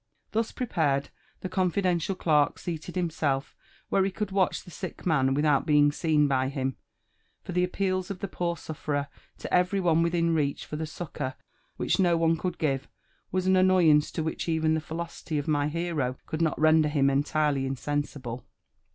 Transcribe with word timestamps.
Thus 0.31 0.51
prepared, 0.51 1.09
the 1.41 1.47
confidential 1.47 2.15
clerk 2.15 2.57
seated 2.57 2.95
himself 2.95 3.55
where 3.89 4.03
he 4.03 4.09
could 4.09 4.31
watch 4.31 4.63
the 4.63 4.71
sick 4.71 5.05
man 5.05 5.35
without 5.35 5.67
being 5.67 5.91
seen 5.91 6.27
by 6.27 6.49
him; 6.49 6.75
for 7.43 7.51
the 7.51 7.63
appeals 7.63 8.09
of 8.09 8.17
the 8.17 8.27
poor 8.27 8.55
^flerer 8.55 9.09
to 9.37 9.53
every 9.53 9.79
one 9.79 10.01
within 10.01 10.33
reach 10.33 10.65
for 10.65 10.75
the 10.75 10.87
succour 10.87 11.35
which 11.77 11.99
no 11.99 12.17
one 12.17 12.35
coukl 12.35 12.57
give, 12.57 12.87
was 13.31 13.45
an 13.45 13.55
annoyance 13.55 14.09
to 14.13 14.23
which 14.23 14.49
even 14.49 14.73
the 14.73 14.81
philqsophy 14.81 15.37
of 15.37 15.47
my 15.47 15.67
hero 15.67 16.15
eould 16.27 16.41
not 16.41 16.59
render 16.59 16.89
him 16.89 17.07
entirely 17.07 17.69
insensfbte. 17.69 18.41